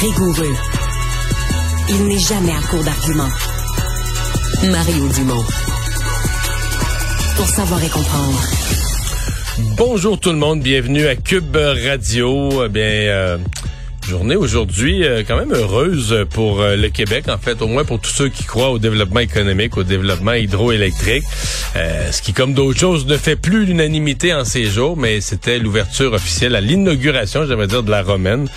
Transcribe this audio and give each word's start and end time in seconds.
rigoureux. 0.00 0.54
Il 1.90 2.06
n'est 2.06 2.18
jamais 2.18 2.52
à 2.52 2.60
court 2.70 2.82
d'arguments. 2.82 3.28
Mario 4.70 5.08
Dumont. 5.08 5.44
Pour 7.36 7.46
savoir 7.46 7.84
et 7.84 7.88
comprendre. 7.88 8.40
Bonjour 9.76 10.18
tout 10.18 10.30
le 10.30 10.38
monde, 10.38 10.62
bienvenue 10.62 11.06
à 11.06 11.16
Cube 11.16 11.54
Radio. 11.54 12.64
Eh 12.64 12.68
bien, 12.70 12.82
euh, 12.82 13.38
journée 14.08 14.36
aujourd'hui 14.36 15.04
euh, 15.04 15.22
quand 15.26 15.36
même 15.36 15.52
heureuse 15.52 16.26
pour 16.30 16.62
euh, 16.62 16.76
le 16.76 16.88
Québec, 16.88 17.28
en 17.28 17.36
fait, 17.36 17.60
au 17.60 17.66
moins 17.66 17.84
pour 17.84 18.00
tous 18.00 18.10
ceux 18.10 18.28
qui 18.28 18.44
croient 18.44 18.70
au 18.70 18.78
développement 18.78 19.20
économique, 19.20 19.76
au 19.76 19.82
développement 19.82 20.32
hydroélectrique. 20.32 21.24
Euh, 21.76 22.10
ce 22.10 22.22
qui, 22.22 22.32
comme 22.32 22.54
d'autres 22.54 22.78
choses, 22.78 23.06
ne 23.06 23.16
fait 23.16 23.36
plus 23.36 23.64
l'unanimité 23.64 24.34
en 24.34 24.44
ces 24.44 24.64
jours, 24.64 24.96
mais 24.96 25.20
c'était 25.20 25.58
l'ouverture 25.58 26.12
officielle 26.12 26.54
à 26.54 26.60
l'inauguration, 26.60 27.46
j'aimerais 27.46 27.66
dire, 27.66 27.82
de 27.82 27.90
la 27.90 28.02
Romaine. 28.02 28.48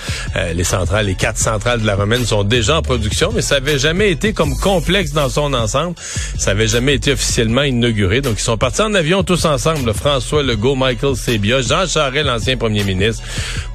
les 0.55 0.63
centrales, 0.63 1.05
les 1.05 1.15
quatre 1.15 1.37
centrales 1.37 1.81
de 1.81 1.85
la 1.85 1.95
Romaine 1.95 2.25
sont 2.25 2.43
déjà 2.43 2.77
en 2.77 2.81
production, 2.81 3.31
mais 3.33 3.41
ça 3.41 3.55
avait 3.55 3.77
jamais 3.79 4.11
été 4.11 4.33
comme 4.33 4.57
complexe 4.59 5.11
dans 5.11 5.29
son 5.29 5.53
ensemble. 5.53 5.95
Ça 6.37 6.51
avait 6.51 6.67
jamais 6.67 6.95
été 6.95 7.13
officiellement 7.13 7.63
inauguré. 7.63 8.21
Donc, 8.21 8.35
ils 8.39 8.43
sont 8.43 8.57
partis 8.57 8.81
en 8.81 8.93
avion 8.93 9.23
tous 9.23 9.45
ensemble, 9.45 9.93
François 9.93 10.43
Legault, 10.43 10.75
Michael 10.75 11.15
Sebia, 11.15 11.61
Jean 11.61 11.87
Charest, 11.87 12.25
l'ancien 12.25 12.57
premier 12.57 12.83
ministre, 12.83 13.23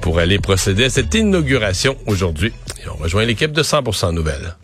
pour 0.01 0.19
aller 0.19 0.39
procéder 0.39 0.85
à 0.85 0.89
cette 0.89 1.13
inauguration 1.13 1.97
aujourd'hui. 2.05 2.53
Et 2.83 2.89
on 2.89 3.01
rejoint 3.01 3.25
l'équipe 3.25 3.51
de 3.51 3.63
100% 3.63 4.13
Nouvelles. 4.13 4.58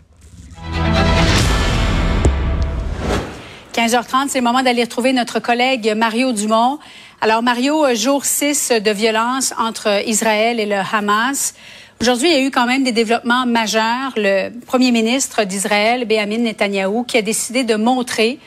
15h30, 3.76 4.28
c'est 4.30 4.38
le 4.38 4.44
moment 4.44 4.62
d'aller 4.62 4.84
retrouver 4.84 5.12
notre 5.12 5.38
collègue 5.38 5.92
Mario 5.94 6.32
Dumont. 6.32 6.78
Alors, 7.20 7.42
Mario, 7.42 7.84
euh, 7.84 7.94
jour 7.94 8.24
6 8.24 8.72
de 8.82 8.90
violence 8.90 9.52
entre 9.58 10.02
Israël 10.08 10.58
et 10.58 10.64
le 10.64 10.76
Hamas. 10.76 11.52
Aujourd'hui, 12.00 12.30
il 12.30 12.32
y 12.32 12.36
a 12.36 12.40
eu 12.40 12.50
quand 12.50 12.64
même 12.64 12.84
des 12.84 12.92
développements 12.92 13.44
majeurs. 13.44 14.14
Le 14.16 14.48
premier 14.64 14.92
ministre 14.92 15.44
d'Israël, 15.44 16.06
Benjamin 16.06 16.38
Netanyahu, 16.38 17.04
qui 17.04 17.18
a 17.18 17.22
décidé 17.22 17.64
de 17.64 17.74
montrer 17.74 18.38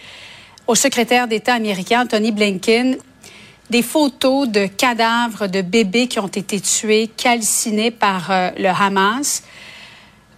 au 0.66 0.74
secrétaire 0.74 1.28
d'État 1.28 1.54
américain, 1.54 2.08
Tony 2.08 2.32
Blinken, 2.32 2.98
des 3.70 3.84
photos 3.84 4.48
de 4.48 4.66
cadavres 4.66 5.46
de 5.46 5.62
bébés 5.62 6.08
qui 6.08 6.18
ont 6.18 6.26
été 6.26 6.60
tués, 6.60 7.08
calcinés 7.08 7.92
par 7.92 8.32
euh, 8.32 8.50
le 8.58 8.70
Hamas. 8.70 9.44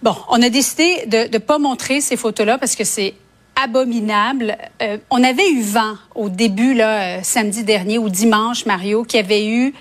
Bon, 0.02 0.16
on 0.28 0.42
a 0.42 0.50
décidé 0.50 1.06
de 1.06 1.32
ne 1.32 1.38
pas 1.38 1.56
montrer 1.56 2.02
ces 2.02 2.18
photos-là 2.18 2.58
parce 2.58 2.76
que 2.76 2.84
c'est 2.84 3.14
abominable. 3.56 4.56
Euh, 4.80 4.98
on 5.10 5.22
avait 5.22 5.48
eu 5.50 5.62
vent 5.62 5.94
au 6.14 6.28
début, 6.28 6.74
là, 6.74 7.18
euh, 7.18 7.20
samedi 7.22 7.64
dernier 7.64 7.98
ou 7.98 8.08
dimanche, 8.08 8.66
Mario, 8.66 9.04
qui 9.04 9.18
avait 9.18 9.46
eu 9.46 9.74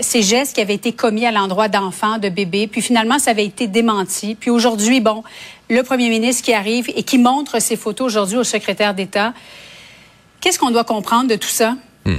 ces 0.00 0.22
gestes 0.22 0.54
qui 0.54 0.62
avaient 0.62 0.72
été 0.72 0.92
commis 0.92 1.26
à 1.26 1.30
l'endroit 1.30 1.68
d'enfants, 1.68 2.16
de 2.16 2.30
bébés. 2.30 2.66
Puis 2.66 2.80
finalement, 2.80 3.18
ça 3.18 3.32
avait 3.32 3.44
été 3.44 3.66
démenti. 3.66 4.34
Puis 4.34 4.48
aujourd'hui, 4.48 5.02
bon, 5.02 5.22
le 5.68 5.82
premier 5.82 6.08
ministre 6.08 6.42
qui 6.42 6.54
arrive 6.54 6.90
et 6.96 7.02
qui 7.02 7.18
montre 7.18 7.60
ces 7.60 7.76
photos 7.76 8.06
aujourd'hui 8.06 8.38
au 8.38 8.44
secrétaire 8.44 8.94
d'État. 8.94 9.34
Qu'est-ce 10.40 10.58
qu'on 10.58 10.70
doit 10.70 10.84
comprendre 10.84 11.28
de 11.28 11.36
tout 11.36 11.48
ça? 11.48 11.76
Hmm. 12.06 12.16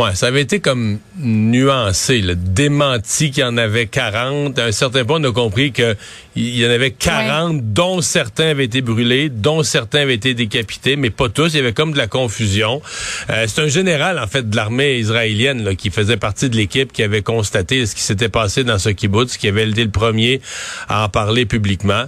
Ouais, 0.00 0.14
ça 0.14 0.28
avait 0.28 0.40
été 0.40 0.60
comme 0.60 0.98
nuancé, 1.18 2.22
le 2.22 2.34
démenti 2.34 3.30
qu'il 3.30 3.42
y 3.42 3.44
en 3.44 3.58
avait 3.58 3.86
40. 3.86 4.58
À 4.58 4.64
un 4.64 4.72
certain 4.72 5.04
point, 5.04 5.20
on 5.20 5.24
a 5.24 5.30
compris 5.32 5.72
qu'il 5.72 5.94
y 6.36 6.66
en 6.66 6.70
avait 6.70 6.92
40, 6.92 7.74
dont 7.74 8.00
certains 8.00 8.48
avaient 8.48 8.64
été 8.64 8.80
brûlés, 8.80 9.28
dont 9.28 9.62
certains 9.62 10.00
avaient 10.00 10.14
été 10.14 10.32
décapités, 10.32 10.96
mais 10.96 11.10
pas 11.10 11.28
tous. 11.28 11.52
Il 11.52 11.56
y 11.56 11.60
avait 11.60 11.74
comme 11.74 11.92
de 11.92 11.98
la 11.98 12.06
confusion. 12.06 12.80
Euh, 13.28 13.44
c'est 13.46 13.60
un 13.60 13.68
général, 13.68 14.18
en 14.18 14.26
fait, 14.26 14.48
de 14.48 14.56
l'armée 14.56 14.96
israélienne 14.96 15.64
là, 15.64 15.74
qui 15.74 15.90
faisait 15.90 16.16
partie 16.16 16.48
de 16.48 16.56
l'équipe 16.56 16.94
qui 16.94 17.02
avait 17.02 17.20
constaté 17.20 17.84
ce 17.84 17.94
qui 17.94 18.00
s'était 18.00 18.30
passé 18.30 18.64
dans 18.64 18.78
ce 18.78 18.88
kibbutz, 18.88 19.36
qui 19.36 19.48
avait 19.48 19.68
été 19.68 19.84
le 19.84 19.90
premier 19.90 20.40
à 20.88 21.04
en 21.04 21.10
parler 21.10 21.44
publiquement. 21.44 22.06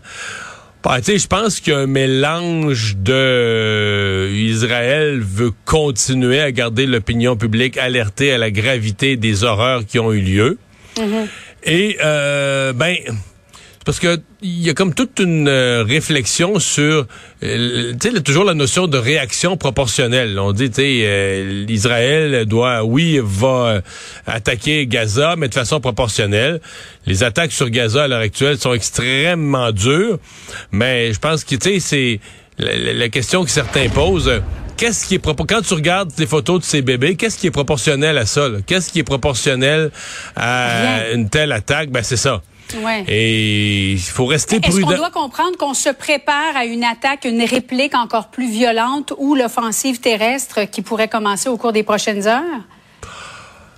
Bah, 0.82 0.98
je 1.00 1.26
pense 1.28 1.60
qu'un 1.60 1.86
mélange 1.86 2.96
de 2.96 3.12
euh, 3.12 4.30
Israël 4.32 5.20
veut 5.20 5.52
continuer 5.64 6.40
à 6.40 6.50
garder 6.50 6.86
l'opinion 6.86 7.36
publique 7.36 7.78
alertée 7.78 8.32
à 8.32 8.38
la 8.38 8.50
gravité 8.50 9.16
des 9.16 9.44
horreurs 9.44 9.86
qui 9.86 10.00
ont 10.00 10.12
eu 10.12 10.20
lieu. 10.20 10.58
Mm-hmm. 10.96 11.26
Et 11.64 11.98
euh, 12.02 12.72
ben 12.72 12.96
parce 13.84 13.98
que 13.98 14.20
il 14.42 14.60
y 14.62 14.70
a 14.70 14.74
comme 14.74 14.94
toute 14.94 15.18
une 15.20 15.48
euh, 15.48 15.84
réflexion 15.84 16.58
sur, 16.58 17.06
euh, 17.42 17.92
tu 18.00 18.10
sais, 18.10 18.20
toujours 18.22 18.44
la 18.44 18.54
notion 18.54 18.86
de 18.86 18.98
réaction 18.98 19.56
proportionnelle. 19.56 20.38
On 20.38 20.52
dit, 20.52 20.70
tu 20.70 20.76
sais, 20.76 21.00
euh, 21.04 21.64
Israël 21.68 22.44
doit, 22.46 22.84
oui, 22.84 23.20
va 23.22 23.82
attaquer 24.26 24.86
Gaza, 24.86 25.36
mais 25.36 25.48
de 25.48 25.54
façon 25.54 25.80
proportionnelle. 25.80 26.60
Les 27.06 27.22
attaques 27.22 27.52
sur 27.52 27.70
Gaza 27.70 28.04
à 28.04 28.08
l'heure 28.08 28.20
actuelle 28.20 28.58
sont 28.58 28.74
extrêmement 28.74 29.72
dures, 29.72 30.18
mais 30.70 31.12
je 31.12 31.18
pense 31.18 31.44
que, 31.44 31.56
tu 31.56 31.80
sais, 31.80 31.80
c'est 31.80 32.20
la, 32.58 33.08
question 33.08 33.44
que 33.44 33.50
certains 33.50 33.88
posent. 33.88 34.30
Qu'est-ce 34.76 35.06
qui 35.06 35.14
est 35.14 35.18
quand 35.24 35.62
tu 35.62 35.74
regardes 35.74 36.12
les 36.18 36.26
photos 36.26 36.60
de 36.60 36.64
ces 36.64 36.82
bébés, 36.82 37.14
qu'est-ce 37.14 37.38
qui 37.38 37.46
est 37.46 37.52
proportionnel 37.52 38.18
à 38.18 38.26
ça 38.26 38.48
Qu'est-ce 38.66 38.90
qui 38.90 38.98
est 38.98 39.04
proportionnel 39.04 39.90
à 40.34 41.10
une 41.12 41.28
telle 41.28 41.52
attaque? 41.52 41.90
Ben 41.90 42.02
c'est 42.02 42.16
ça. 42.16 42.42
Et 43.08 43.92
il 43.92 43.98
faut 44.00 44.26
rester 44.26 44.60
prudent. 44.60 44.76
Est-ce 44.76 44.86
qu'on 44.86 44.96
doit 44.96 45.10
comprendre 45.10 45.56
qu'on 45.58 45.74
se 45.74 45.90
prépare 45.90 46.56
à 46.56 46.64
une 46.64 46.84
attaque, 46.84 47.24
une 47.24 47.42
réplique 47.42 47.94
encore 47.94 48.28
plus 48.28 48.50
violente 48.50 49.12
ou 49.18 49.34
l'offensive 49.34 50.00
terrestre 50.00 50.64
qui 50.70 50.82
pourrait 50.82 51.08
commencer 51.08 51.48
au 51.48 51.56
cours 51.56 51.72
des 51.72 51.82
prochaines 51.82 52.26
heures? 52.26 52.62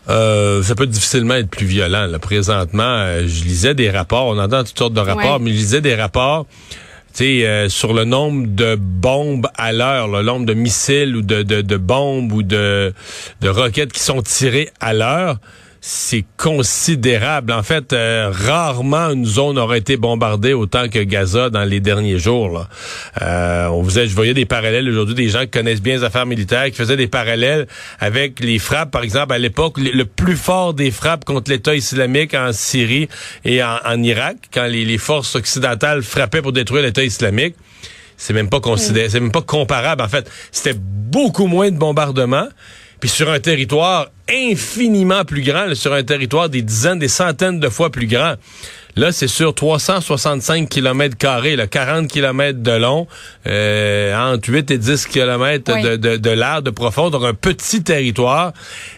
Euh, 0.09 0.63
ça 0.63 0.75
peut 0.75 0.87
difficilement 0.87 1.35
être 1.35 1.49
plus 1.49 1.67
violent. 1.67 2.07
Là. 2.07 2.19
Présentement, 2.19 2.83
euh, 2.83 3.23
je 3.27 3.45
lisais 3.45 3.75
des 3.75 3.91
rapports, 3.91 4.27
on 4.27 4.39
entend 4.39 4.63
toutes 4.65 4.79
sortes 4.79 4.93
de 4.93 5.01
rapports, 5.01 5.41
mais 5.41 5.51
je 5.51 5.57
lisais 5.57 5.81
des 5.81 5.95
rapports 5.95 6.47
euh, 7.21 7.69
sur 7.69 7.95
le 7.95 8.05
nombre 8.05 8.47
de 8.49 8.77
bombes 8.77 9.49
à 9.57 9.73
l'heure, 9.73 10.09
le 10.09 10.23
nombre 10.23 10.47
de 10.47 10.55
missiles 10.55 11.17
ou 11.17 11.23
de, 11.23 11.43
de, 11.43 11.63
de 11.63 11.77
bombes 11.77 12.33
ou 12.33 12.43
de, 12.43 12.93
de 13.41 13.49
roquettes 13.49 13.93
qui 13.93 14.01
sont 14.01 14.21
tirées 14.21 14.71
à 14.81 14.93
l'heure 14.93 15.39
c'est 15.87 16.25
considérable. 16.39 17.53
En 17.53 17.63
fait, 17.63 17.93
euh, 17.93 18.33
rarement 18.33 19.11
une 19.11 19.27
zone 19.27 19.59
aurait 19.59 19.81
été 19.81 19.99
bombardée 19.99 20.55
autant 20.55 20.89
que 20.89 21.01
Gaza 21.01 21.51
dans 21.51 21.65
les 21.65 21.81
derniers 21.81 22.19
jours. 22.19 22.49
Là. 22.49 22.69
Euh, 23.21 23.67
on 23.67 23.83
vous 23.83 23.91
je 23.91 24.15
voyais 24.15 24.33
des 24.33 24.47
parallèles 24.47 24.89
aujourd'hui, 24.89 25.15
des 25.15 25.29
gens 25.29 25.43
qui 25.43 25.51
connaissent 25.51 25.83
bien 25.83 25.97
les 25.97 26.03
affaires 26.03 26.25
militaires, 26.25 26.65
qui 26.71 26.77
faisaient 26.77 26.97
des 26.97 27.07
parallèles 27.07 27.67
avec 28.01 28.41
les 28.41 28.59
frappes, 28.59 28.93
par 28.93 29.03
exemple, 29.03 29.35
à 29.35 29.39
l'époque, 29.39 29.77
le, 29.77 30.05
plus 30.07 30.37
fort 30.37 30.73
des 30.73 30.91
frappes 30.91 31.27
contre 31.27 31.51
l'État 31.51 31.75
islamique 31.75 32.33
en 32.33 32.55
Syrie 32.55 33.11
et 33.45 33.63
en, 33.63 34.03
Irak, 34.03 34.37
quand 34.55 34.65
les, 34.65 34.87
les 34.87 34.99
forces 34.99 35.37
occidentales 35.37 36.03
frappaient 36.03 36.41
pour 36.41 36.53
détruire 36.53 36.83
l'État 36.83 37.05
islamique 37.05 37.57
c'est 38.17 38.33
même 38.33 38.49
pas 38.49 38.61
considéré, 38.61 39.11
c'est 39.11 39.21
même 39.21 39.33
pas 39.33 39.43
comparable. 39.43 40.01
En 40.01 40.09
fait, 40.09 40.31
c'était 40.53 40.79
beaucoup 40.79 41.47
moins 41.47 41.71
de 41.71 41.77
bombardements 41.77 42.47
puis 43.05 43.11
sur 43.11 43.31
un 43.31 43.39
territoire 43.39 44.07
infiniment 44.31 45.27
plus 45.27 45.43
grand, 45.43 45.75
sur 45.75 45.93
un 45.93 46.03
territoire 46.03 46.49
des 46.49 46.63
dizaines, 46.63 46.99
des 46.99 47.09
centaines 47.09 47.61
de 47.61 47.69
fois 47.69 47.91
plus 47.91 48.07
grand. 48.07 48.37
Là, 48.97 49.13
c'est 49.13 49.29
sur 49.29 49.55
365 49.55 50.71
km 50.71 51.15
carrés, 51.15 51.55
40 51.71 52.09
km 52.09 52.63
de 52.63 52.71
long, 52.71 53.07
euh, 53.47 54.17
entre 54.17 54.49
8 54.49 54.71
et 54.71 54.79
10 54.79 55.05
km 55.05 55.83
de, 55.83 55.97
de, 55.97 56.17
de 56.17 56.31
large, 56.31 56.63
de 56.63 56.71
profond, 56.71 57.11
donc 57.11 57.25
un 57.25 57.35
petit 57.35 57.83
territoire. 57.83 58.55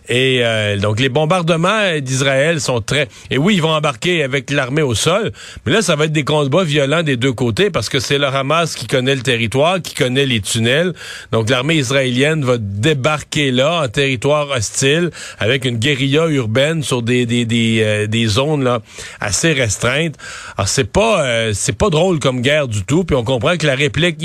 Et 0.08 0.40
euh, 0.42 0.76
donc 0.78 1.00
les 1.00 1.08
bombardements 1.08 1.98
d'Israël 2.00 2.60
sont 2.60 2.80
très... 2.80 3.08
Et 3.30 3.38
oui, 3.38 3.54
ils 3.56 3.62
vont 3.62 3.74
embarquer 3.74 4.22
avec 4.22 4.50
l'armée 4.50 4.82
au 4.82 4.94
sol, 4.94 5.32
mais 5.64 5.72
là, 5.72 5.82
ça 5.82 5.96
va 5.96 6.04
être 6.04 6.12
des 6.12 6.24
combats 6.24 6.64
violents 6.64 7.02
des 7.02 7.16
deux 7.16 7.32
côtés 7.32 7.70
parce 7.70 7.88
que 7.88 7.98
c'est 7.98 8.18
le 8.18 8.26
Hamas 8.26 8.74
qui 8.74 8.86
connaît 8.86 9.14
le 9.14 9.22
territoire, 9.22 9.82
qui 9.82 9.94
connaît 9.94 10.26
les 10.26 10.40
tunnels. 10.40 10.92
Donc 11.32 11.50
l'armée 11.50 11.76
israélienne 11.76 12.44
va 12.44 12.56
débarquer 12.58 13.50
là, 13.50 13.82
en 13.82 13.88
territoire 13.88 14.50
hostile, 14.50 15.10
avec 15.38 15.64
une 15.64 15.78
guérilla 15.78 16.26
urbaine 16.28 16.82
sur 16.82 17.02
des, 17.02 17.26
des, 17.26 17.44
des, 17.44 17.80
euh, 17.82 18.06
des 18.06 18.26
zones 18.26 18.62
là, 18.62 18.82
assez 19.20 19.52
restreintes. 19.52 20.14
Alors 20.56 20.68
c'est 20.68 20.90
pas 20.90 21.24
euh, 21.24 21.52
c'est 21.52 21.76
pas 21.76 21.90
drôle 21.90 22.18
comme 22.18 22.40
guerre 22.42 22.68
du 22.68 22.84
tout, 22.84 23.04
puis 23.04 23.16
on 23.16 23.24
comprend 23.24 23.56
que 23.56 23.66
la 23.66 23.74
réplique... 23.74 24.16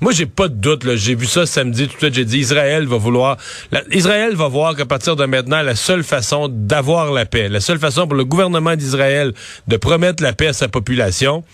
Moi, 0.00 0.12
j'ai 0.12 0.26
pas 0.26 0.48
de 0.48 0.54
doute, 0.54 0.94
j'ai 0.94 1.14
vu 1.14 1.26
ça 1.26 1.44
samedi, 1.44 1.86
tout 1.86 1.94
de 1.94 1.98
suite, 1.98 2.14
j'ai 2.14 2.24
dit 2.24 2.38
Israël 2.38 2.86
va 2.86 2.96
vouloir... 2.96 3.36
Israël 3.90 4.34
va 4.34 4.48
voir 4.48 4.74
qu'à 4.74 4.86
partir 4.86 5.16
de 5.18 5.26
maintenant, 5.26 5.62
la 5.62 5.74
seule 5.74 6.02
façon 6.02 6.48
d'avoir 6.48 7.12
la 7.12 7.26
paix, 7.26 7.48
la 7.48 7.60
seule 7.60 7.78
façon 7.78 8.06
pour 8.06 8.16
le 8.16 8.24
gouvernement 8.24 8.76
d'Israël 8.76 9.34
de 9.66 9.76
promettre 9.76 10.22
la 10.22 10.32
paix 10.32 10.48
à 10.48 10.52
sa 10.54 10.68
population, 10.68 11.44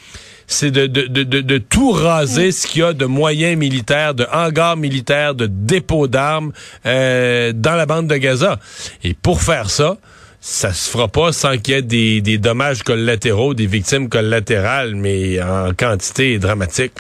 c'est 0.47 0.71
de, 0.71 0.87
de, 0.87 1.07
de, 1.07 1.41
de, 1.41 1.59
tout 1.59 1.91
raser 1.91 2.53
ce 2.53 2.67
qu'il 2.67 2.83
y 2.83 2.85
a 2.85 2.93
de 2.93 3.07
moyens 3.07 3.57
militaires, 3.59 4.15
de 4.15 4.27
hangars 4.33 4.77
militaires, 4.77 5.35
de 5.35 5.47
dépôts 5.47 6.07
d'armes 6.07 6.53
euh, 6.87 7.53
dans 7.55 7.75
la 7.75 7.87
bande 7.87 8.07
de 8.07 8.17
Gaza. 8.17 8.59
Et 9.03 9.15
pour 9.15 9.43
faire 9.43 9.71
ça, 9.71 9.97
ça 10.41 10.73
se 10.75 10.91
fera 10.91 11.09
pas 11.09 11.33
sans 11.33 11.57
qu'il 11.57 11.75
y 11.75 11.79
ait 11.79 11.83
des, 11.83 12.21
des 12.21 12.37
dommages 12.37 12.83
collatéraux, 12.83 13.55
des 13.55 13.67
victimes 13.67 14.09
collatérales, 14.11 14.95
mais 14.95 15.43
en 15.43 15.73
quantité 15.73 16.39
dramatique. 16.39 16.93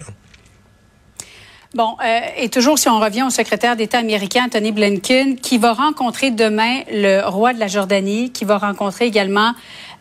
Bon, 1.75 1.97
euh, 2.05 2.21
et 2.37 2.49
toujours 2.51 2.79
si 2.79 2.89
on 2.89 3.01
revient 3.01 3.25
au 3.25 3.31
secrétaire 3.31 3.75
d'État 3.75 3.99
américain 3.99 4.49
Tony 4.49 4.71
Blinken, 4.71 5.37
qui 5.37 5.59
va 5.59 5.73
rencontrer 5.73 6.31
demain 6.31 6.83
le 6.89 7.23
roi 7.27 7.53
de 7.53 7.59
la 7.59 7.67
Jordanie, 7.67 8.31
qui 8.31 8.45
va 8.45 8.59
rencontrer 8.59 9.07
également 9.07 9.55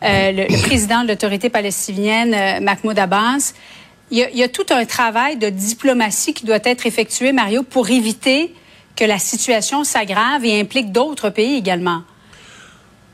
euh, 0.04 0.30
le, 0.30 0.62
président 0.62 1.02
de 1.02 1.08
l'autorité 1.08 1.50
palestinienne, 1.50 2.32
euh, 2.32 2.60
Mahmoud 2.60 2.96
Abbas. 2.96 3.54
Il 4.12 4.18
y, 4.18 4.22
a, 4.22 4.30
il 4.30 4.38
y, 4.38 4.44
a, 4.44 4.48
tout 4.48 4.66
un 4.70 4.84
travail 4.84 5.36
de 5.36 5.48
diplomatie 5.48 6.32
qui 6.32 6.46
doit 6.46 6.60
être 6.62 6.86
effectué, 6.86 7.32
Mario, 7.32 7.64
pour 7.64 7.90
éviter 7.90 8.54
que 8.94 9.04
la 9.04 9.18
situation 9.18 9.82
s'aggrave 9.82 10.44
et 10.44 10.60
implique 10.60 10.92
d'autres 10.92 11.30
pays 11.30 11.56
également. 11.56 12.02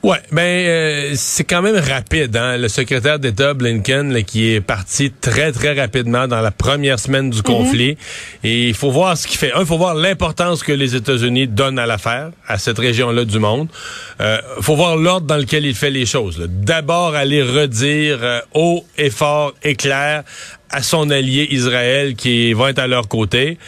Ouais, 0.02 0.16
ben 0.32 0.42
euh, 0.42 1.12
c'est 1.14 1.44
quand 1.44 1.60
même 1.60 1.76
rapide. 1.76 2.34
Hein? 2.34 2.56
Le 2.56 2.68
secrétaire 2.68 3.18
d'État 3.18 3.52
Blinken 3.52 4.24
qui 4.24 4.54
est 4.54 4.62
parti 4.62 5.10
très 5.10 5.52
très 5.52 5.78
rapidement 5.78 6.26
dans 6.26 6.40
la 6.40 6.50
première 6.50 6.98
semaine 6.98 7.28
du 7.28 7.42
conflit. 7.42 7.98
Et 8.42 8.68
il 8.68 8.74
faut 8.74 8.90
voir 8.90 9.18
ce 9.18 9.26
qu'il 9.26 9.38
fait. 9.38 9.52
Un, 9.52 9.60
il 9.60 9.66
faut 9.66 9.76
voir 9.76 9.94
l'importance 9.94 10.62
que 10.62 10.72
les 10.72 10.96
États-Unis 10.96 11.48
donnent 11.48 11.78
à 11.78 11.84
l'affaire, 11.84 12.30
à 12.48 12.56
cette 12.56 12.78
région-là 12.78 13.26
du 13.26 13.38
monde. 13.38 13.68
Il 14.18 14.24
euh, 14.24 14.38
faut 14.62 14.74
voir 14.74 14.96
l'ordre 14.96 15.26
dans 15.26 15.36
lequel 15.36 15.66
il 15.66 15.74
fait 15.74 15.90
les 15.90 16.06
choses. 16.06 16.48
D'abord, 16.48 17.14
aller 17.14 17.42
redire 17.42 18.20
euh, 18.22 18.40
haut 18.54 18.86
et 18.96 19.10
fort 19.10 19.52
et 19.62 19.74
clair 19.74 20.24
à 20.70 20.82
son 20.82 21.10
allié 21.10 21.46
Israël 21.50 22.14
qui 22.14 22.54
va 22.54 22.70
être 22.70 22.78
à 22.78 22.86
leur 22.86 23.06
côté 23.06 23.58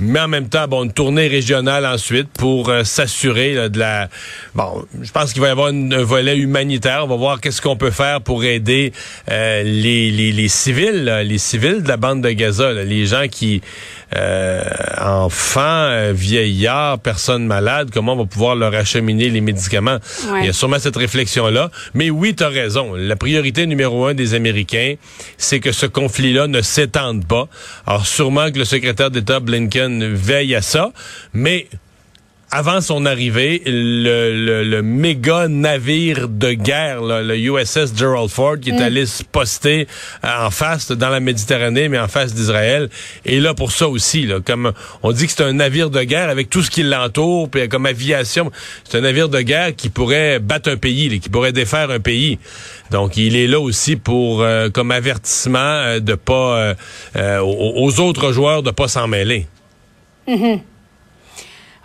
mais 0.00 0.20
en 0.20 0.28
même 0.28 0.48
temps, 0.48 0.68
bon, 0.68 0.84
une 0.84 0.92
tournée 0.92 1.26
régionale 1.26 1.84
ensuite 1.86 2.28
pour 2.28 2.68
euh, 2.68 2.84
s'assurer 2.84 3.68
de 3.68 3.78
la. 3.78 4.08
Bon, 4.54 4.84
je 5.00 5.10
pense 5.10 5.32
qu'il 5.32 5.42
va 5.42 5.48
y 5.48 5.50
avoir 5.50 5.68
un 5.68 6.02
volet 6.02 6.36
humanitaire. 6.36 7.04
On 7.04 7.08
va 7.08 7.16
voir 7.16 7.40
qu'est-ce 7.40 7.60
qu'on 7.60 7.76
peut 7.76 7.90
faire 7.90 8.20
pour 8.20 8.44
aider 8.44 8.92
euh, 9.30 9.62
les, 9.62 10.10
les, 10.10 10.32
les, 10.32 10.48
civils, 10.48 11.04
les 11.24 11.38
civils 11.38 11.82
de 11.82 11.88
la 11.88 11.96
bande 11.96 12.22
de 12.22 12.30
Gaza, 12.30 12.72
les 12.72 13.06
gens 13.06 13.26
qui 13.28 13.60
euh, 14.16 14.62
enfants, 14.98 15.60
euh, 15.60 16.12
vieillards, 16.14 16.98
personnes 16.98 17.46
malades, 17.46 17.90
comment 17.92 18.14
on 18.14 18.16
va 18.16 18.24
pouvoir 18.24 18.56
leur 18.56 18.74
acheminer 18.74 19.28
les 19.28 19.42
médicaments. 19.42 19.98
Il 20.40 20.46
y 20.46 20.48
a 20.48 20.52
sûrement 20.54 20.78
cette 20.78 20.96
réflexion-là. 20.96 21.70
Mais 21.92 22.08
oui, 22.08 22.34
tu 22.34 22.42
as 22.42 22.48
raison. 22.48 22.94
La 22.94 23.16
priorité 23.16 23.66
numéro 23.66 24.06
un 24.06 24.14
des 24.14 24.32
Américains, 24.32 24.94
c'est 25.36 25.60
que 25.60 25.72
ce 25.72 25.84
conflit-là 25.84 26.46
ne 26.46 26.62
s'étende 26.62 27.26
pas. 27.26 27.48
Alors 27.86 28.06
sûrement 28.06 28.50
que 28.50 28.58
le 28.58 28.64
secrétaire 28.64 29.10
d'État 29.10 29.40
Blinken 29.40 29.87
veille 29.88 30.54
à 30.54 30.62
ça, 30.62 30.92
mais 31.32 31.68
avant 32.50 32.80
son 32.80 33.04
arrivée, 33.04 33.62
le, 33.66 34.64
le, 34.64 34.82
méga 34.82 35.48
navire 35.48 36.28
de 36.28 36.52
guerre, 36.52 37.02
le 37.02 37.36
USS 37.36 37.94
Gerald 37.94 38.30
Ford, 38.30 38.58
qui 38.58 38.70
est 38.70 38.78
mm. 38.78 38.82
allé 38.82 39.06
se 39.06 39.22
poster 39.22 39.86
euh, 40.24 40.46
en 40.46 40.50
face 40.50 40.90
dans 40.90 41.10
la 41.10 41.20
Méditerranée, 41.20 41.88
mais 41.88 41.98
en 41.98 42.08
face 42.08 42.32
d'Israël. 42.32 42.88
Et 43.26 43.38
là, 43.40 43.52
pour 43.52 43.72
ça 43.72 43.88
aussi, 43.88 44.24
là, 44.24 44.40
comme 44.42 44.72
on 45.02 45.12
dit 45.12 45.26
que 45.26 45.32
c'est 45.32 45.42
un 45.42 45.52
navire 45.52 45.90
de 45.90 46.02
guerre 46.02 46.30
avec 46.30 46.48
tout 46.48 46.62
ce 46.62 46.70
qui 46.70 46.82
l'entoure, 46.82 47.50
puis 47.50 47.68
comme 47.68 47.84
aviation, 47.84 48.50
c'est 48.84 48.96
un 48.96 49.02
navire 49.02 49.28
de 49.28 49.40
guerre 49.40 49.76
qui 49.76 49.90
pourrait 49.90 50.38
battre 50.38 50.70
un 50.70 50.76
pays, 50.76 51.20
qui 51.20 51.28
pourrait 51.28 51.52
défaire 51.52 51.90
un 51.90 52.00
pays. 52.00 52.38
Donc, 52.90 53.18
il 53.18 53.36
est 53.36 53.46
là 53.46 53.60
aussi 53.60 53.96
pour 53.96 54.40
euh, 54.42 54.70
comme 54.70 54.90
avertissement 54.90 55.58
euh, 55.58 56.00
de 56.00 56.14
pas 56.14 56.74
aux, 57.42 58.00
autres 58.00 58.32
joueurs 58.32 58.62
de 58.62 58.70
pas 58.70 58.88
s'en 58.88 59.06
mêler. 59.06 59.46
Mm-hmm. 60.28 60.60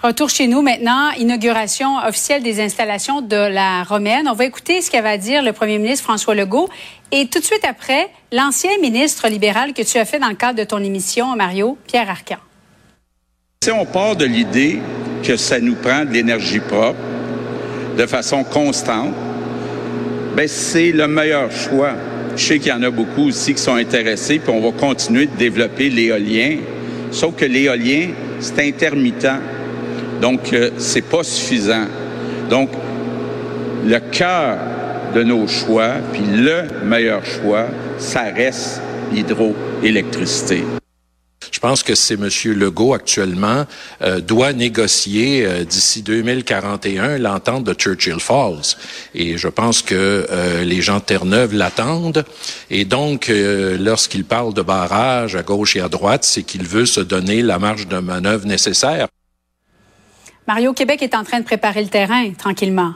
Retour 0.04 0.30
chez 0.30 0.48
nous 0.48 0.62
maintenant, 0.62 1.12
inauguration 1.12 1.95
officielle 2.06 2.44
des 2.44 2.60
installations 2.60 3.22
de 3.22 3.38
la 3.38 3.84
Romaine. 3.84 4.28
On 4.30 4.34
va 4.34 4.44
écouter 4.44 4.81
ce 4.81 4.92
qu'avait 4.92 5.12
à 5.12 5.18
dire 5.18 5.42
le 5.42 5.54
premier 5.54 5.78
ministre 5.78 6.04
François 6.04 6.36
Legault. 6.36 6.68
Et 7.13 7.28
tout 7.28 7.40
de 7.40 7.45
suite 7.45 7.63
après, 7.66 8.10
l'ancien 8.34 8.72
ministre 8.81 9.30
libéral 9.30 9.72
que 9.72 9.81
tu 9.81 9.98
as 9.98 10.04
fait 10.04 10.19
dans 10.19 10.28
le 10.28 10.36
cadre 10.36 10.60
de 10.60 10.66
ton 10.66 10.84
émission, 10.84 11.38
Mario, 11.38 11.78
Pierre 11.88 12.10
Arcan. 12.10 12.36
Si 13.63 13.72
on 13.72 13.86
part 13.86 14.18
de 14.18 14.25
l'idée 14.25 14.81
que 15.24 15.38
ça 15.38 15.62
nous 15.62 15.75
prend 15.75 16.04
de 16.04 16.12
l'énergie 16.12 16.60
propre 16.60 17.00
de 17.98 18.06
façon 18.06 18.44
constante, 18.44 19.13
ben 20.36 20.50
c'est 20.50 20.92
le 20.92 21.07
meilleur 21.07 21.50
choix. 21.50 21.94
Je 22.36 22.44
sais 22.44 22.60
qu'il 22.60 22.74
y 22.74 22.74
en 22.74 22.84
a 22.84 22.89
beaucoup 22.89 23.28
aussi 23.28 23.54
qui 23.54 23.62
sont 23.62 23.75
intéressés, 23.75 24.39
puis 24.39 24.51
on 24.54 24.60
va 24.60 24.78
continuer 24.78 25.28
de 25.28 25.38
développer 25.38 25.89
l'éolien. 25.89 26.57
Sauf 27.12 27.36
que 27.36 27.46
l'éolien, 27.46 28.10
c'est 28.44 28.60
intermittent. 28.60 29.28
Donc, 30.22 30.54
euh, 30.54 30.69
c'est 30.78 31.01
pas 31.01 31.24
suffisant. 31.24 31.86
Donc, 32.50 32.69
le 33.86 34.00
cœur 34.12 34.57
de 35.16 35.24
nos 35.24 35.48
choix, 35.48 35.94
puis 36.12 36.24
le 36.24 36.86
meilleur 36.86 37.25
choix, 37.25 37.66
ça 37.98 38.24
reste 38.36 38.81
l'hydroélectricité. 39.12 40.63
Je 41.63 41.69
pense 41.69 41.81
que 41.81 41.95
c'est 41.95 42.15
M. 42.15 42.27
Legault 42.57 42.94
actuellement 42.94 43.65
euh, 44.01 44.19
doit 44.19 44.51
négocier 44.51 45.45
euh, 45.45 45.63
d'ici 45.63 46.01
2041 46.01 47.19
l'entente 47.19 47.63
de 47.63 47.74
Churchill 47.74 48.19
Falls. 48.19 48.75
Et 49.15 49.38
je 49.38 49.48
pense 49.48 49.81
que 49.81 50.27
les 50.63 50.81
gens 50.81 50.98
de 50.98 51.04
Terre-Neuve 51.04 51.54
l'attendent. 51.54 52.25
Et 52.69 52.83
donc, 52.83 53.32
lorsqu'il 53.32 54.25
parle 54.25 54.53
de 54.53 54.62
barrage 54.62 55.38
à 55.38 55.43
gauche 55.43 55.77
et 55.77 55.79
à 55.79 55.88
droite, 55.88 56.25
c'est 56.25 56.43
qu'il 56.43 56.63
veut 56.63 56.86
se 56.86 57.00
donner 57.00 57.41
la 57.41 57.60
marge 57.60 57.88
de 57.88 58.00
manœuvre 58.00 58.46
nécessaire. 58.46 59.08
Mario, 60.48 60.74
Québec 60.74 61.01
est 61.01 61.15
en 61.15 61.24
train 61.24 61.39
de 61.39 61.46
préparer 61.46 61.82
le 61.82 61.89
terrain 61.89 62.32
tranquillement. 62.34 62.96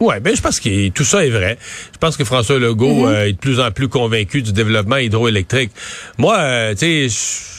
Oui, 0.00 0.14
ben 0.20 0.34
je 0.34 0.40
pense 0.40 0.60
que 0.60 0.88
tout 0.90 1.04
ça 1.04 1.26
est 1.26 1.30
vrai. 1.30 1.58
Je 1.92 1.98
pense 1.98 2.16
que 2.16 2.24
François 2.24 2.58
Legault 2.58 3.06
mm-hmm. 3.06 3.14
euh, 3.14 3.26
est 3.26 3.32
de 3.32 3.38
plus 3.38 3.58
en 3.58 3.70
plus 3.72 3.88
convaincu 3.88 4.42
du 4.42 4.52
développement 4.52 4.96
hydroélectrique. 4.96 5.72
Moi, 6.18 6.38
euh, 6.38 6.74
tu 6.74 7.08
sais, 7.08 7.57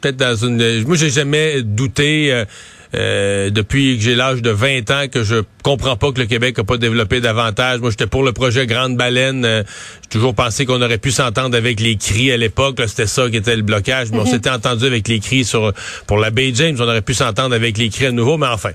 peut-être 0.00 0.16
dans 0.16 0.36
une, 0.36 0.84
moi 0.84 0.96
j'ai 0.96 1.10
jamais 1.10 1.62
douté. 1.62 2.32
Euh, 2.32 2.44
euh, 2.92 3.50
depuis 3.50 3.96
que 3.96 4.02
j'ai 4.02 4.16
l'âge 4.16 4.42
de 4.42 4.50
20 4.50 4.90
ans 4.90 5.06
que 5.06 5.22
je 5.22 5.36
comprends 5.62 5.96
pas 5.96 6.12
que 6.12 6.20
le 6.20 6.26
Québec 6.26 6.58
a 6.58 6.64
pas 6.64 6.76
développé 6.76 7.20
davantage. 7.20 7.80
Moi, 7.80 7.90
j'étais 7.90 8.06
pour 8.06 8.22
le 8.22 8.32
projet 8.32 8.66
Grande 8.66 8.96
Baleine. 8.96 9.44
Euh, 9.44 9.62
j'ai 10.02 10.08
toujours 10.08 10.34
pensé 10.34 10.66
qu'on 10.66 10.80
aurait 10.82 10.98
pu 10.98 11.10
s'entendre 11.10 11.56
avec 11.56 11.80
les 11.80 11.96
cris 11.96 12.32
à 12.32 12.36
l'époque. 12.36 12.80
C'était 12.86 13.06
ça 13.06 13.28
qui 13.28 13.36
était 13.36 13.56
le 13.56 13.62
blocage. 13.62 14.08
Mais 14.10 14.18
on 14.18 14.24
mhm. 14.24 14.30
s'était 14.30 14.50
entendu 14.50 14.86
avec 14.86 15.08
les 15.08 15.20
cris 15.20 15.44
sur 15.44 15.72
pour 16.06 16.18
la 16.18 16.30
Bay 16.30 16.52
James. 16.54 16.76
On 16.78 16.84
aurait 16.84 17.02
pu 17.02 17.14
s'entendre 17.14 17.54
avec 17.54 17.78
les 17.78 17.88
cris 17.88 18.06
à 18.06 18.12
nouveau. 18.12 18.38
Mais 18.38 18.46
enfin, 18.46 18.70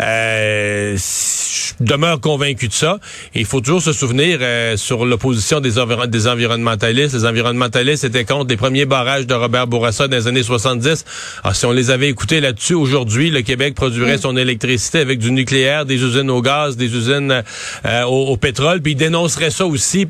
euh, 0.00 0.96
je 0.96 1.84
demeure 1.84 2.20
convaincu 2.20 2.68
de 2.68 2.72
ça. 2.72 2.98
il 3.34 3.44
faut 3.44 3.60
toujours 3.60 3.82
se 3.82 3.92
souvenir 3.92 4.38
euh, 4.40 4.76
sur 4.76 5.06
l'opposition 5.06 5.60
des, 5.60 5.72
des 6.08 6.28
environnementalistes. 6.28 7.14
Les 7.14 7.24
environnementalistes 7.24 8.04
étaient 8.04 8.24
contre 8.24 8.50
les 8.50 8.56
premiers 8.56 8.84
barrages 8.84 9.26
de 9.26 9.34
Robert 9.34 9.66
Bourassa 9.66 10.08
dans 10.08 10.16
les 10.16 10.26
années 10.26 10.42
70. 10.42 11.04
Alors, 11.42 11.56
si 11.56 11.66
on 11.66 11.72
les 11.72 11.90
avait 11.90 12.08
écoutés 12.08 12.40
là-dessus 12.40 12.74
aujourd'hui, 12.74 13.30
le 13.30 13.42
Québec 13.42 13.74
produirait 13.74 14.18
son 14.18 14.36
électricité 14.36 14.98
avec 14.98 15.18
du 15.18 15.32
nucléaire, 15.32 15.86
des 15.86 16.02
usines 16.02 16.19
au 16.28 16.42
gaz, 16.42 16.76
des 16.76 16.94
usines 16.94 17.42
euh, 17.84 18.02
au, 18.04 18.36
pétrole, 18.36 18.80
puis 18.80 18.92
il 18.92 18.96
dénoncerait 18.96 19.50
ça 19.50 19.66
aussi. 19.66 20.06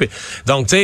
donc, 0.47 0.69
tu 0.69 0.77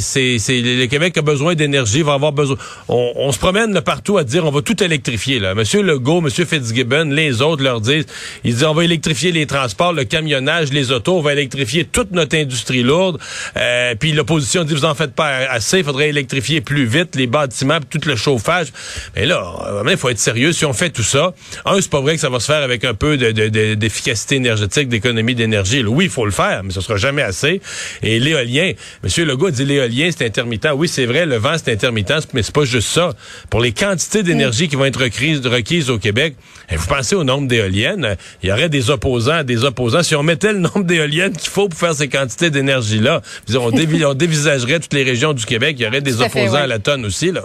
sais, 0.00 0.38
c'est, 0.38 0.60
le 0.60 0.86
Québec 0.86 1.16
a 1.18 1.22
besoin 1.22 1.54
d'énergie, 1.54 2.02
va 2.02 2.14
avoir 2.14 2.32
besoin. 2.32 2.56
On, 2.88 3.30
se 3.32 3.38
promène 3.38 3.80
partout 3.80 4.18
à 4.18 4.24
dire 4.24 4.44
on 4.44 4.50
va 4.50 4.62
tout 4.62 4.82
électrifier. 4.82 5.38
Là. 5.38 5.54
Monsieur 5.54 5.82
Legault, 5.82 6.20
Monsieur 6.20 6.44
Fitzgibbon, 6.44 7.04
les 7.10 7.40
autres 7.40 7.62
leur 7.62 7.80
disent, 7.80 8.06
ils 8.44 8.54
disent 8.54 8.64
on 8.64 8.74
va 8.74 8.84
électrifier 8.84 9.32
les 9.32 9.46
transports, 9.46 9.92
le 9.92 10.04
camionnage, 10.04 10.72
les 10.72 10.92
autos, 10.92 11.18
on 11.18 11.22
va 11.22 11.32
électrifier 11.32 11.84
toute 11.84 12.10
notre 12.12 12.36
industrie 12.36 12.82
lourde. 12.82 13.18
Euh, 13.56 13.94
puis 13.98 14.12
l'opposition 14.12 14.64
dit 14.64 14.74
vous 14.74 14.84
en 14.84 14.94
faites 14.94 15.14
pas 15.14 15.28
assez, 15.48 15.78
il 15.78 15.84
faudrait 15.84 16.08
électrifier 16.08 16.60
plus 16.60 16.84
vite 16.84 17.16
les 17.16 17.26
bâtiments, 17.26 17.78
tout 17.88 18.00
le 18.06 18.16
chauffage. 18.16 18.68
Mais 19.16 19.26
là, 19.26 19.42
il 19.88 19.96
faut 19.96 20.08
être 20.08 20.18
sérieux. 20.18 20.52
Si 20.52 20.64
on 20.64 20.72
fait 20.72 20.90
tout 20.90 21.02
ça, 21.02 21.32
un, 21.64 21.80
c'est 21.80 21.90
pas 21.90 22.00
vrai 22.00 22.14
que 22.14 22.20
ça 22.20 22.28
va 22.28 22.40
se 22.40 22.46
faire 22.46 22.62
avec 22.62 22.84
un 22.84 22.94
peu 22.94 23.16
d'efficacité 23.16 24.36
énergétique 24.36 24.71
d'économie 24.80 25.34
d'énergie. 25.34 25.84
Oui, 25.84 26.04
il 26.06 26.10
faut 26.10 26.24
le 26.24 26.32
faire, 26.32 26.62
mais 26.64 26.72
ce 26.72 26.80
sera 26.80 26.96
jamais 26.96 27.22
assez. 27.22 27.60
Et 28.02 28.18
l'éolien, 28.18 28.72
Monsieur 29.02 29.24
Legault 29.24 29.50
dit 29.50 29.64
l'éolien, 29.64 30.10
c'est 30.16 30.26
intermittent. 30.26 30.68
Oui, 30.74 30.88
c'est 30.88 31.06
vrai, 31.06 31.26
le 31.26 31.36
vent, 31.36 31.54
c'est 31.62 31.72
intermittent, 31.72 32.28
mais 32.32 32.42
c'est 32.42 32.54
pas 32.54 32.64
juste 32.64 32.88
ça. 32.88 33.12
Pour 33.50 33.60
les 33.60 33.72
quantités 33.72 34.22
d'énergie 34.22 34.68
qui 34.68 34.76
vont 34.76 34.84
être 34.84 35.00
requises, 35.00 35.46
requises 35.46 35.90
au 35.90 35.98
Québec, 35.98 36.34
eh, 36.70 36.76
vous 36.76 36.86
pensez 36.86 37.14
au 37.14 37.24
nombre 37.24 37.48
d'éoliennes, 37.48 38.16
il 38.42 38.48
y 38.48 38.52
aurait 38.52 38.68
des 38.68 38.90
opposants, 38.90 39.44
des 39.44 39.64
opposants. 39.64 40.02
Si 40.02 40.14
on 40.14 40.22
mettait 40.22 40.52
le 40.52 40.60
nombre 40.60 40.84
d'éoliennes 40.84 41.36
qu'il 41.36 41.50
faut 41.50 41.68
pour 41.68 41.78
faire 41.78 41.94
ces 41.94 42.08
quantités 42.08 42.50
d'énergie-là, 42.50 43.22
on, 43.54 43.70
on 43.72 44.14
dévisagerait 44.14 44.80
toutes 44.80 44.94
les 44.94 45.04
régions 45.04 45.32
du 45.32 45.44
Québec, 45.44 45.76
il 45.78 45.84
y 45.84 45.86
aurait 45.86 46.00
des 46.00 46.20
opposants 46.20 46.54
à 46.54 46.66
la 46.66 46.78
tonne 46.78 47.04
aussi, 47.04 47.30
là. 47.32 47.44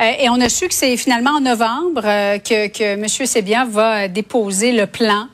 Euh, 0.00 0.12
et 0.18 0.28
on 0.30 0.40
a 0.40 0.48
su 0.48 0.66
que 0.66 0.74
c'est 0.74 0.96
finalement 0.96 1.32
en 1.32 1.40
novembre 1.40 2.02
euh, 2.04 2.38
que, 2.38 2.68
que 2.68 2.94
M. 2.94 3.06
Sébian 3.06 3.66
va 3.68 4.08
déposer 4.08 4.72
le 4.72 4.86
plan, 4.86 5.28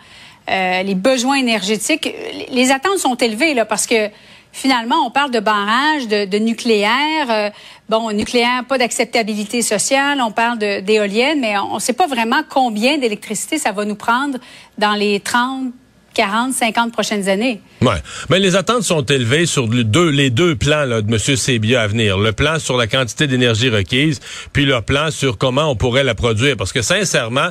euh, 0.50 0.82
les 0.82 0.94
besoins 0.94 1.36
énergétiques. 1.36 2.14
Les 2.50 2.70
attentes 2.70 2.98
sont 2.98 3.16
élevées 3.16 3.54
là 3.54 3.64
parce 3.64 3.86
que 3.86 4.10
finalement 4.52 4.96
on 5.06 5.10
parle 5.10 5.30
de 5.30 5.40
barrage, 5.40 6.08
de, 6.08 6.24
de 6.24 6.38
nucléaire. 6.38 7.52
bon, 7.88 8.12
nucléaire, 8.12 8.64
pas 8.66 8.78
d'acceptabilité 8.78 9.62
sociale. 9.62 10.20
On 10.22 10.30
parle 10.30 10.58
d'éoliennes, 10.58 11.40
mais 11.40 11.58
on 11.58 11.74
ne 11.74 11.80
sait 11.80 11.92
pas 11.92 12.06
vraiment 12.06 12.42
combien 12.48 12.98
d'électricité 12.98 13.58
ça 13.58 13.72
va 13.72 13.84
nous 13.84 13.96
prendre 13.96 14.38
dans 14.78 14.94
les 14.94 15.20
30 15.20 15.72
40, 16.16 16.54
50 16.54 16.92
prochaines 16.92 17.28
années. 17.28 17.60
Ouais. 17.82 17.96
Mais 18.30 18.38
les 18.38 18.56
attentes 18.56 18.84
sont 18.84 19.02
élevées 19.02 19.44
sur 19.44 19.66
le 19.66 19.84
deux, 19.84 20.08
les 20.08 20.30
deux 20.30 20.56
plans 20.56 20.86
là, 20.86 21.02
de 21.02 21.12
M. 21.12 21.18
Sébia 21.18 21.82
à 21.82 21.86
venir. 21.86 22.16
Le 22.16 22.32
plan 22.32 22.58
sur 22.58 22.78
la 22.78 22.86
quantité 22.86 23.26
d'énergie 23.26 23.68
requise, 23.68 24.20
puis 24.54 24.64
le 24.64 24.80
plan 24.80 25.10
sur 25.10 25.36
comment 25.36 25.70
on 25.70 25.76
pourrait 25.76 26.04
la 26.04 26.14
produire. 26.14 26.56
Parce 26.56 26.72
que 26.72 26.80
sincèrement, 26.80 27.48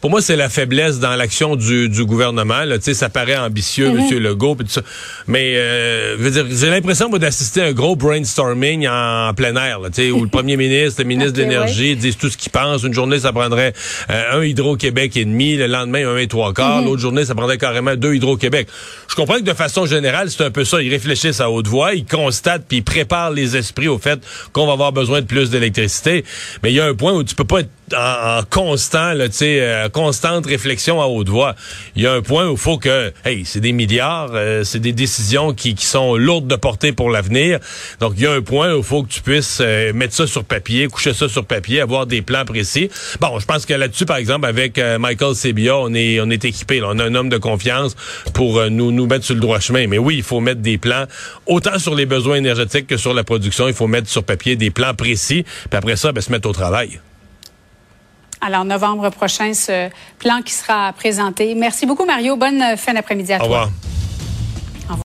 pour 0.00 0.10
moi, 0.10 0.20
c'est 0.20 0.34
la 0.34 0.48
faiblesse 0.48 0.98
dans 0.98 1.14
l'action 1.14 1.54
du, 1.54 1.88
du 1.88 2.04
gouvernement. 2.04 2.64
Là. 2.64 2.78
Ça 2.80 3.08
paraît 3.08 3.36
ambitieux, 3.36 3.90
mm-hmm. 3.90 4.12
M. 4.12 4.18
Legault, 4.18 4.56
tout 4.56 4.66
ça. 4.66 4.80
Mais 5.28 5.54
euh, 5.54 6.48
j'ai 6.50 6.70
l'impression 6.70 7.08
d'assister 7.10 7.62
à 7.62 7.66
un 7.66 7.72
gros 7.72 7.94
brainstorming 7.94 8.88
en, 8.88 9.32
plein 9.34 9.54
air, 9.54 9.78
là, 9.78 9.90
où 10.12 10.22
le 10.22 10.28
premier 10.28 10.56
ministre, 10.64 11.02
le 11.02 11.08
ministre 11.08 11.34
de 11.34 11.42
l'Énergie 11.42 11.94
disent 11.94 12.16
tout 12.16 12.30
ce 12.30 12.36
qu'ils 12.36 12.50
pensent. 12.50 12.82
Une 12.82 12.94
journée, 12.94 13.20
ça 13.20 13.32
prendrait 13.32 13.74
euh, 14.10 14.40
un 14.40 14.42
Hydro-Québec 14.42 15.16
et 15.16 15.24
demi, 15.24 15.56
le 15.56 15.68
lendemain, 15.68 16.08
un 16.08 16.16
et 16.16 16.26
trois 16.26 16.52
quarts. 16.52 16.82
Mm-hmm. 16.82 16.84
L'autre 16.84 17.00
journée, 17.00 17.24
ça 17.24 17.36
prendrait 17.36 17.58
carrément 17.58 17.94
deux 17.94 18.07
Hydro-Québec. 18.14 18.68
Je 19.08 19.14
comprends 19.14 19.36
que 19.36 19.42
de 19.42 19.54
façon 19.54 19.86
générale, 19.86 20.30
c'est 20.30 20.44
un 20.44 20.50
peu 20.50 20.64
ça. 20.64 20.82
Ils 20.82 20.90
réfléchissent 20.90 21.40
à 21.40 21.50
haute 21.50 21.66
voix, 21.66 21.94
ils 21.94 22.04
constatent 22.04 22.64
puis 22.68 22.78
ils 22.78 22.84
préparent 22.84 23.30
les 23.30 23.56
esprits 23.56 23.88
au 23.88 23.98
fait 23.98 24.20
qu'on 24.52 24.66
va 24.66 24.72
avoir 24.72 24.92
besoin 24.92 25.20
de 25.20 25.26
plus 25.26 25.50
d'électricité. 25.50 26.24
Mais 26.62 26.72
il 26.72 26.76
y 26.76 26.80
a 26.80 26.86
un 26.86 26.94
point 26.94 27.12
où 27.12 27.24
tu 27.24 27.34
peux 27.34 27.44
pas 27.44 27.60
être 27.60 27.70
en, 27.94 28.42
constant, 28.50 29.12
là, 29.14 29.26
euh, 29.42 29.88
constante 29.88 30.46
réflexion 30.46 31.00
à 31.00 31.06
haute 31.06 31.28
voix. 31.28 31.54
Il 31.96 32.02
y 32.02 32.06
a 32.06 32.12
un 32.12 32.22
point 32.22 32.48
où 32.48 32.52
il 32.52 32.58
faut 32.58 32.78
que, 32.78 33.12
hey, 33.24 33.44
c'est 33.44 33.60
des 33.60 33.72
milliards, 33.72 34.30
euh, 34.34 34.64
c'est 34.64 34.78
des 34.78 34.92
décisions 34.92 35.52
qui, 35.54 35.76
sont 35.78 36.16
lourdes 36.16 36.48
de 36.48 36.56
portée 36.56 36.92
pour 36.92 37.08
l'avenir. 37.08 37.60
Donc, 38.00 38.14
il 38.16 38.24
y 38.24 38.26
a 38.26 38.32
un 38.32 38.42
point 38.42 38.74
où 38.74 38.78
il 38.78 38.84
faut 38.84 39.04
que 39.04 39.08
tu 39.08 39.22
puisses 39.22 39.58
euh, 39.60 39.92
mettre 39.92 40.12
ça 40.12 40.26
sur 40.26 40.44
papier, 40.44 40.86
coucher 40.88 41.14
ça 41.14 41.28
sur 41.28 41.46
papier, 41.46 41.80
avoir 41.80 42.06
des 42.06 42.20
plans 42.20 42.44
précis. 42.44 42.90
Bon, 43.20 43.38
je 43.38 43.46
pense 43.46 43.64
que 43.64 43.74
là-dessus, 43.74 44.04
par 44.04 44.16
exemple, 44.16 44.46
avec 44.46 44.78
Michael 44.98 45.34
Sebia, 45.34 45.76
on 45.78 45.94
est, 45.94 46.20
on 46.20 46.28
est 46.30 46.44
équipé. 46.44 46.82
On 46.82 46.98
a 46.98 47.04
un 47.04 47.14
homme 47.14 47.28
de 47.28 47.38
confiance 47.38 47.96
pour 48.34 48.62
nous, 48.70 48.92
nous 48.92 49.06
mettre 49.06 49.24
sur 49.24 49.34
le 49.34 49.40
droit 49.40 49.60
chemin. 49.60 49.86
Mais 49.86 49.98
oui, 49.98 50.16
il 50.16 50.22
faut 50.22 50.40
mettre 50.40 50.60
des 50.60 50.78
plans, 50.78 51.04
autant 51.46 51.78
sur 51.78 51.94
les 51.94 52.06
besoins 52.06 52.36
énergétiques 52.36 52.86
que 52.86 52.96
sur 52.96 53.14
la 53.14 53.24
production. 53.24 53.68
Il 53.68 53.74
faut 53.74 53.86
mettre 53.86 54.08
sur 54.08 54.24
papier 54.24 54.56
des 54.56 54.70
plans 54.70 54.94
précis. 54.94 55.44
Puis 55.70 55.78
après 55.78 55.96
ça, 55.96 56.12
ben, 56.12 56.20
se 56.20 56.30
mettre 56.30 56.48
au 56.48 56.52
travail. 56.52 57.00
Alors, 58.40 58.64
novembre 58.64 59.10
prochain, 59.10 59.52
ce 59.52 59.88
plan 60.18 60.42
qui 60.42 60.52
sera 60.52 60.92
présenté. 60.92 61.54
Merci 61.54 61.86
beaucoup, 61.86 62.04
Mario. 62.04 62.36
Bonne 62.36 62.76
fin 62.76 62.94
d'après-midi 62.94 63.32
à 63.32 63.38
toi. 63.38 63.46
Au 63.46 63.50
revoir. 63.50 63.70